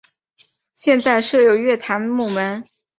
[0.73, 2.65] 现在设有月台幕门。